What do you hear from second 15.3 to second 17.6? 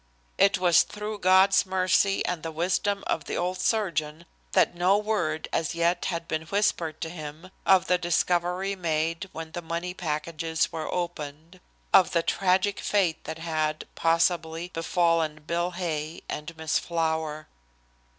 Bill Hay and Miss Flower.